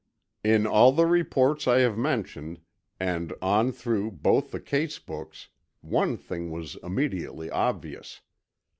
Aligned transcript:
In 0.43 0.65
all 0.65 0.91
the 0.93 1.05
reports 1.05 1.67
I 1.67 1.81
have 1.81 1.95
mentioned, 1.95 2.61
and 2.99 3.33
on 3.39 3.71
through 3.71 4.09
both 4.13 4.49
the 4.49 4.59
case 4.59 4.97
books, 4.97 5.49
one 5.81 6.17
thing 6.17 6.49
was 6.49 6.75
immediately 6.81 7.51
obvious. 7.51 8.21